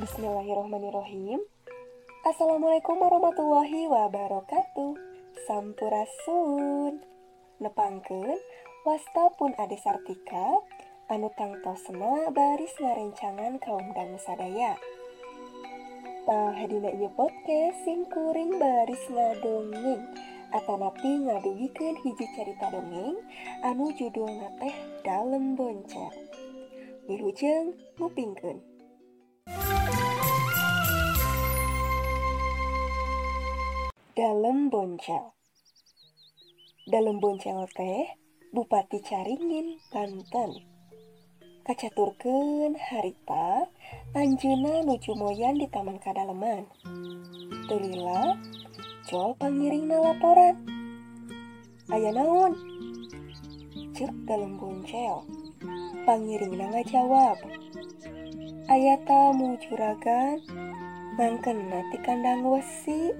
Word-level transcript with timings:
Bismillahirrahmanirrahim. 0.00 1.44
Assalamualaikum 2.24 2.96
warahmatullahi 2.96 3.84
wabarakatuh. 3.84 4.96
Sampurasun. 5.44 7.04
Nepangkeun 7.60 8.40
Wasta 8.88 9.28
pun 9.36 9.52
ade 9.60 9.76
sartika 9.76 10.64
Anu 11.12 11.28
tangtosna 11.36 12.32
baris 12.32 12.72
ngarencangan 12.80 13.60
kaum 13.60 13.92
dangu 13.92 14.16
sadaya. 14.24 14.80
Tah 16.24 16.56
ieu 16.64 17.12
podcast 17.12 17.84
sing 17.84 18.08
kuring 18.08 18.56
baris 18.56 19.04
ngadongeng 19.12 20.00
Atanapi 20.56 21.20
ngadugikeun 21.28 21.96
hiji 22.00 22.26
cerita 22.32 22.72
dongeng 22.72 23.20
Anu 23.60 23.92
judulna 23.92 24.48
teh 24.56 24.72
Dalem 25.04 25.52
Boncel 25.52 26.08
Wilujeng 27.04 27.76
ngupingkeun 28.00 28.64
Dalem 34.16 34.72
Boncel 34.72 35.36
Dalem 36.88 37.20
Boncel 37.20 37.68
teh 37.76 38.16
Bupati 38.56 39.04
Caringin, 39.04 39.76
Banten. 39.92 40.64
Kacaturkeun 41.68 42.72
harita 42.80 43.68
Anjeuna 44.16 44.80
nuju 44.88 45.12
moyan 45.12 45.60
di 45.60 45.68
Taman 45.68 46.00
Kadaleman. 46.00 46.64
Tulila 47.68 48.38
Jol 49.06 49.38
pangiringna 49.38 50.02
laporan. 50.02 50.66
Aya 51.94 52.10
naon? 52.10 52.58
Cek 53.94 54.10
Dalem 54.26 54.58
Boncel. 54.58 55.22
Pangiringna 56.02 56.74
ngajawab. 56.74 57.38
Aya 58.66 58.98
tamu 59.06 59.54
juragan 59.62 60.42
Mangkena 61.14 61.86
ti 61.94 62.02
kandang 62.02 62.50
wesi. 62.50 63.14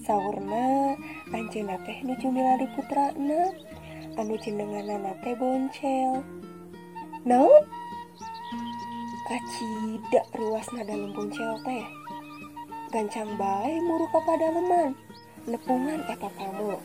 Saurna 0.00 0.96
Anjeuna 1.36 1.76
teh 1.84 2.00
nuju 2.00 2.32
milari 2.32 2.64
putrana 2.72 3.52
anu 4.16 4.40
jenenganana 4.40 5.12
teh 5.20 5.36
boncel. 5.36 6.24
Naon? 7.28 7.64
Kacida 9.28 10.24
ruasna 10.32 10.80
dalam 10.88 11.12
boncel 11.12 11.60
teh 11.60 12.03
gancang 12.94 13.34
bae 13.34 13.82
muru 13.82 14.06
ka 14.06 14.22
padaleman 14.22 14.94
nepungan 15.50 15.98
eta 16.06 16.30
tamu 16.38 16.78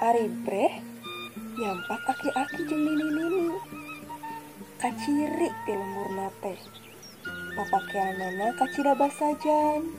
ari 0.00 0.32
breh 0.48 0.80
nyampak 1.60 2.00
aki-aki 2.08 2.64
jeung 2.64 2.88
nini-nini. 2.88 3.52
Kaciri 4.80 5.52
ti 5.68 5.72
lembur 5.76 6.08
teh 6.40 6.56
papakeanana 7.52 8.56
kacida 8.56 8.96
basajan. 8.96 9.92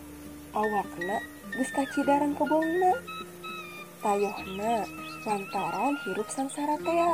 Awakna 0.58 1.22
geus 1.54 1.70
kacidaran 1.70 2.34
kebongna 2.34 2.98
tayohna 4.02 4.90
lantaran 5.22 5.94
hirup 6.02 6.34
sangsara 6.34 6.82
tea. 6.82 7.14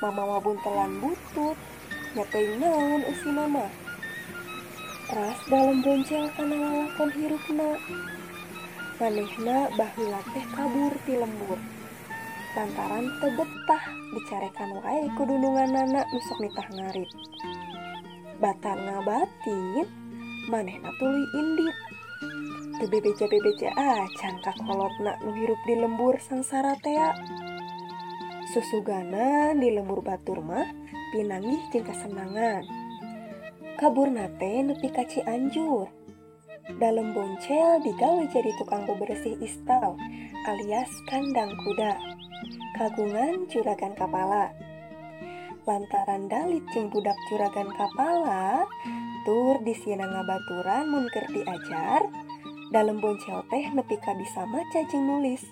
Mama 0.00 0.40
buntelan 0.40 0.96
butut 0.96 1.60
nyatein 2.16 2.56
naon 2.56 3.04
usi 3.04 3.28
mama 3.28 3.83
ras 5.14 5.38
dalam 5.46 5.78
boncel 5.78 6.26
kana 6.34 6.58
lalakon 6.58 7.10
hirupna. 7.14 7.78
Manehna 8.98 9.70
baheula 9.78 10.20
teh 10.34 10.46
kabur 10.50 10.90
ti 11.06 11.14
lembur. 11.14 11.58
Lantaran 12.58 13.06
tebetah 13.22 13.84
dicarekan 14.10 14.70
wae 14.82 15.06
kudununganana 15.14 16.02
nusok 16.10 16.38
nitah 16.42 16.66
ngarit. 16.74 17.10
Batarna 18.42 19.06
batin 19.06 19.86
manehna 20.50 20.90
tuluy 20.98 21.22
indit. 21.38 21.76
Teu 22.74 22.90
bebeja-bebeja 22.90 23.70
acan 23.70 24.34
kakolotna 24.42 25.14
nu 25.22 25.30
hirup 25.38 25.60
di 25.62 25.74
lembur 25.78 26.18
sangsara 26.18 26.74
tea. 26.82 27.14
Susugana 28.50 29.54
di 29.54 29.70
lembur 29.70 30.02
batur 30.02 30.42
mah 30.42 30.66
pinanggih 31.14 31.62
jeung 31.70 31.86
kabur 33.84 34.08
nate 34.08 34.64
nepi 34.64 34.88
ka 34.88 35.04
Cianjur. 35.04 35.92
Dalam 36.80 37.12
boncel 37.12 37.84
digawe 37.84 38.24
jadi 38.32 38.48
tukang 38.56 38.88
bebersih 38.88 39.36
istal 39.44 40.00
alias 40.48 40.88
kandang 41.12 41.52
kuda. 41.52 42.00
Kagungan 42.80 43.44
juragan 43.52 43.92
kapala. 43.92 44.56
Lantaran 45.68 46.32
dalit 46.32 46.64
jeung 46.72 46.88
budak 46.88 47.12
juragan 47.28 47.68
kapala 47.76 48.64
tur 49.28 49.60
di 49.60 49.76
siena 49.76 50.08
ngabaturan 50.08 50.88
mun 50.88 51.04
keur 51.12 51.28
diajar 51.28 52.08
dalam 52.72 53.04
boncel 53.04 53.44
teh 53.52 53.68
nepi 53.68 54.00
ka 54.00 54.16
bisa 54.16 54.48
maca 54.48 54.80
jeung 54.88 55.12
nulis. 55.12 55.44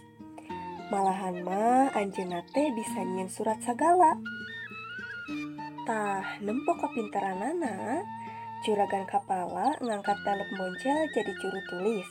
Malahan 0.88 1.44
mah 1.44 1.92
anjeuna 1.92 2.41
teh 2.56 2.72
bisa 2.72 3.04
nyieun 3.04 3.28
surat 3.28 3.60
sagala 3.60 4.16
tah 5.82 6.38
nempo 6.38 6.75
kapinteranana 6.78 8.03
juragan 8.62 9.04
kapala 9.06 9.75
ngangkat 9.82 10.19
dalam 10.22 10.48
boncel 10.54 10.98
jadi 11.10 11.32
juru 11.43 11.60
tulis. 11.70 12.09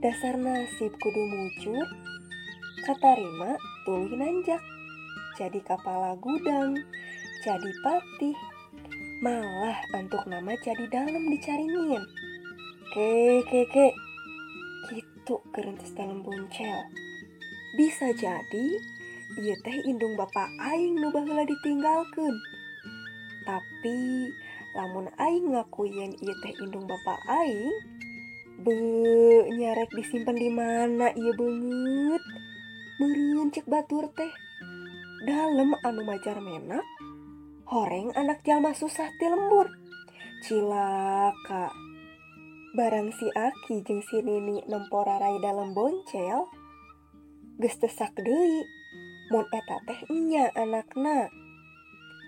Dasar 0.00 0.36
nasib 0.36 0.92
kudu 1.00 1.22
mujur 1.28 1.86
katarima 2.84 3.56
tuluy 3.84 4.12
nanjak. 4.16 4.60
Jadi 5.36 5.60
kapala 5.64 6.16
gudang 6.20 6.80
jadi 7.44 7.70
patih. 7.84 8.36
Malah 9.20 9.78
antuk 9.96 10.24
nama 10.28 10.52
jadi 10.60 10.84
dalam 10.92 11.28
dicaringin. 11.32 12.04
Ke 12.92 13.40
ke 13.48 13.60
ke. 13.68 13.88
Gitu 14.92 15.40
kerentes 15.52 15.96
dalam 15.96 16.20
boncel 16.20 17.04
bisa 17.74 18.14
jadi 18.14 18.66
iya 19.34 19.54
teh 19.66 19.78
indung 19.90 20.14
bapak 20.14 20.46
aing 20.62 20.94
nu 20.94 21.10
baheula 21.10 21.42
ditinggalkeun 21.42 22.34
tapi 23.44 24.32
lamun 24.74 25.06
aing 25.20 25.54
ngakuyen 25.54 26.12
iya 26.18 26.34
teh 26.42 26.54
indung 26.64 26.88
bapak 26.88 27.20
aing 27.30 27.72
be 28.64 28.74
nyarek 29.54 29.90
disimpan 29.94 30.34
di 30.34 30.50
mana 30.50 31.12
iya 31.14 31.32
banget 31.36 32.24
meureun 32.98 33.48
cek 33.54 33.66
batur 33.70 34.10
teh. 34.16 34.32
Dalem 35.24 35.72
anu 35.80 36.04
majar 36.04 36.36
menak 36.42 36.84
horeng 37.70 38.12
anak 38.12 38.44
jalma 38.44 38.76
susah 38.76 39.08
ti 39.16 39.24
lembur. 39.24 39.72
Cilaka 40.44 41.72
barang 42.76 43.08
si 43.14 43.30
Aki 43.32 43.86
jeung 43.86 44.02
si 44.04 44.20
Nini 44.20 44.60
dalam 44.68 45.70
boncel 45.72 46.44
geus 47.56 47.76
tesak 47.80 48.12
deui. 48.20 48.68
Mun 49.32 49.48
eta 49.48 49.80
teh 49.88 49.98
enya 50.12 50.52
anakna 50.52 51.32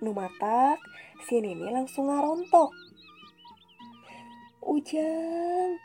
nu 0.04 0.12
matak 0.12 0.80
si 1.24 1.40
Nini 1.40 1.68
langsung 1.72 2.12
ngarontok. 2.12 2.70
Ujang 4.66 5.78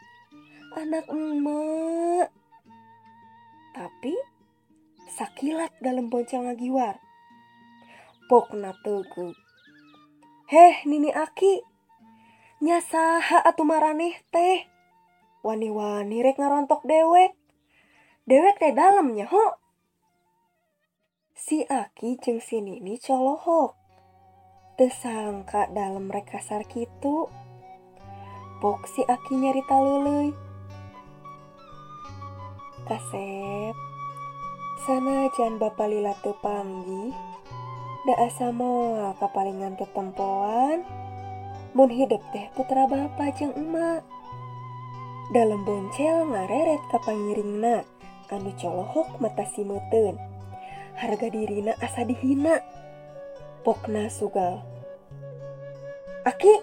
anak 0.75 1.05
emak. 1.11 2.27
Tapi 3.71 4.13
sakilat 5.11 5.71
dalam 5.83 6.07
boncel 6.07 6.47
ngagiwar 6.47 6.99
pokna 8.31 8.71
teuguk 8.79 9.35
heh 10.47 10.83
Nini 10.87 11.11
Aki 11.11 11.63
nyasaha 12.63 13.43
atuh 13.43 13.67
maraneh 13.67 14.15
teh. 14.31 14.67
Wani-wani 15.41 16.21
rek 16.21 16.37
ngarontok 16.37 16.85
dewek. 16.85 17.33
Dewek 18.29 18.61
teh 18.61 18.71
dalamnya 18.77 19.25
ho. 19.25 19.57
Si 21.33 21.65
Aki 21.65 22.21
jeung 22.21 22.37
si 22.37 22.61
Nini 22.61 23.01
colohok 23.01 23.80
tesangka 24.81 25.69
dalam 25.69 26.09
rek 26.09 26.33
kasar 26.33 26.65
kitu. 26.65 27.29
Pok 28.57 28.89
si 28.89 29.05
Aki 29.05 29.37
nyarita 29.37 29.77
leuleui 29.77 30.33
kasep 32.89 33.77
sanajan 34.81 35.61
bapa 35.61 35.85
lila 35.85 36.17
teu 36.25 36.33
panggih 36.41 37.13
da 38.09 38.25
asa 38.25 38.49
moal 38.49 39.13
kapalingan 39.21 39.77
tetempoan 39.77 40.81
mun 41.77 41.89
hidup 41.93 42.25
teh 42.33 42.49
putra 42.57 42.89
bapa 42.89 43.29
jeung 43.37 43.53
emak. 43.53 44.01
Dalam 45.29 45.61
boncel 45.61 46.25
ngareret 46.25 46.81
ka 46.89 46.97
pangiringna. 47.05 47.85
Anu 48.33 48.49
colohok 48.57 49.21
mata 49.21 49.45
simeteun 49.45 50.17
harga 50.97 51.27
dirina 51.29 51.75
asa 51.83 52.07
dihina 52.07 52.63
pokna 53.61 54.09
sugal 54.09 54.61
Aki 56.21 56.53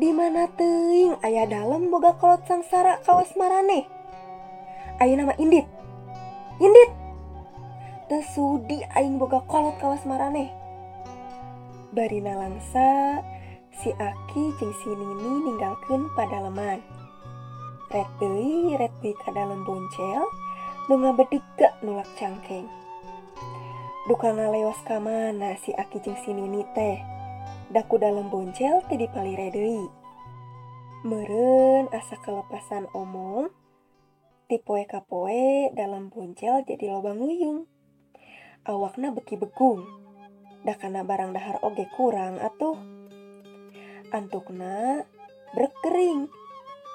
di 0.00 0.10
mana 0.10 0.50
teuing 0.58 1.20
aya 1.22 1.46
dalam 1.46 1.92
boga 1.92 2.16
kolot 2.18 2.42
sangsara 2.48 2.98
kawas 3.06 3.30
marane 3.38 3.86
aya 4.98 5.14
nama 5.14 5.34
Indit 5.38 5.66
Indit 6.58 7.00
Tesudi 8.10 8.82
aing 8.98 9.22
boga 9.22 9.38
kolot 9.46 9.78
kawas 9.78 10.02
marane. 10.02 10.50
Barina 11.94 12.34
langsa, 12.34 13.22
si 13.70 13.94
Aki 13.94 14.50
jeung 14.58 14.74
si 14.82 14.90
Nini 14.90 15.46
ninggalkeun 15.46 16.10
padaleman. 16.18 16.82
Red 17.94 18.10
deui, 18.18 18.74
red 18.74 18.90
deui 18.98 19.14
ka 19.14 19.30
dalem 19.30 19.62
boncel, 19.62 20.26
nu 20.90 20.98
ngabedega 20.98 21.70
nulak 21.86 22.10
cangkeng. 22.18 22.66
Duka 24.08 24.32
ngalewas 24.32 24.80
ka 24.88 24.96
mana 24.96 25.60
si 25.60 25.76
Aki 25.76 26.00
jeung 26.00 26.16
si 26.24 26.32
teh. 26.72 27.04
Daku 27.68 28.00
dalam 28.00 28.32
boncel 28.32 28.80
teu 28.88 28.96
dipalire 28.96 29.52
deui. 29.52 29.84
Meureun 31.04 31.84
asa 31.92 32.16
kelepasan 32.24 32.88
omong, 32.96 33.52
tipoe 34.48 34.88
kapoe 34.88 35.68
dalam 35.76 36.08
boncel 36.08 36.64
jadi 36.64 36.96
loba 36.96 37.12
nguyung. 37.12 37.68
Awakna 38.64 39.12
beki 39.12 39.36
begung. 39.36 39.84
Dakana 40.64 41.04
barang 41.04 41.36
dahar 41.36 41.60
oge 41.60 41.84
kurang 41.92 42.40
atuh. 42.40 42.80
Antukna 44.16 45.04
berkering. 45.52 46.32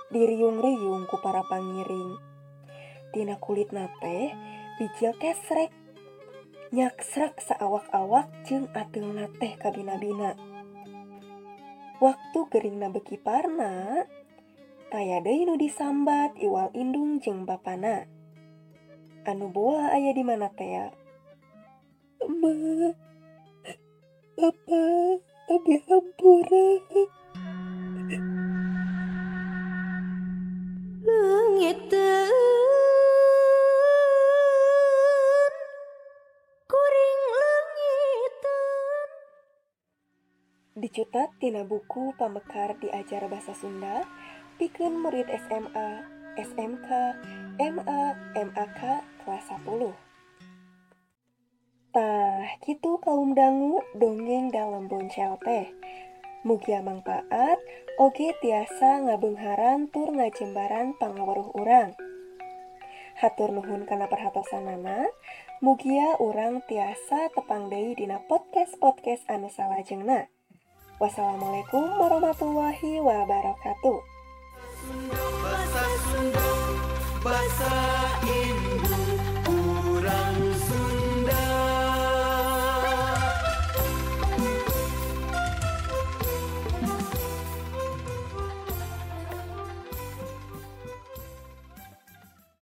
Diriung-riung 0.10 1.06
ku 1.06 1.22
para 1.22 1.46
pangiring. 1.46 2.18
Tina 3.14 3.38
kulit 3.38 3.70
nate 3.70 4.34
bijil 4.82 5.14
kesrek. 5.22 5.85
Nyaksrak 6.74 7.46
saawak-awak 7.46 8.26
jeung 8.50 8.66
ateulna 8.74 9.30
teh 9.38 9.54
kabina-bina. 9.54 10.34
Waktu 12.02 12.40
geringna 12.50 12.90
beki 12.90 13.22
parna, 13.22 14.02
deui 14.90 15.46
nu 15.46 15.62
disambat 15.62 16.34
iwal 16.42 16.74
indung 16.74 17.22
jeung 17.22 17.46
bapana. 17.46 18.10
Anu 19.30 19.54
boa 19.54 19.94
aya 19.94 20.10
di 20.10 20.26
mana 20.26 20.50
teh? 20.58 20.90
Ma, 22.26 22.54
Papa, 24.34 24.84
abi 25.54 25.76
hampura. 25.86 26.66
Dicutat 40.76 41.32
tina 41.40 41.64
buku 41.64 42.12
pamekar 42.20 42.76
diajar 42.84 43.32
bahasa 43.32 43.56
Sunda 43.56 44.04
pikeun 44.60 45.00
murid 45.00 45.24
SMA, 45.32 46.04
SMK, 46.36 46.90
MA, 47.64 48.02
MAK 48.36 48.82
kelas 49.24 49.48
10. 49.56 49.96
Tah, 51.96 52.60
kitu 52.60 53.00
kaum 53.00 53.32
dangu 53.32 53.80
dongeng 53.96 54.52
dalam 54.52 54.92
boncel 54.92 55.40
teh. 55.48 55.72
Mugia 56.44 56.84
mangpaat, 56.84 57.56
oge 57.96 58.36
tiasa 58.44 59.00
ngabeungharan 59.08 59.88
tur 59.96 60.12
ngajembaran 60.12 60.92
pangaweruh 61.00 61.56
urang. 61.56 61.96
Hatur 63.16 63.56
nuhun 63.56 63.88
kana 63.88 64.12
perhatosanana, 64.12 65.08
mugia 65.64 66.20
urang 66.20 66.60
tiasa 66.68 67.32
tepang 67.32 67.72
deui 67.72 67.96
dina 67.96 68.20
podcast-podcast 68.28 69.24
anu 69.32 69.48
salajengna. 69.48 70.35
Wassalamualaikum 70.96 72.00
warahmatullahi 72.00 73.04
wabarakatuh. 73.04 74.00
Bahasa 75.44 75.84
Sunda, 76.08 76.48
bahasa 77.20 77.72
Indonesia. 78.24 78.55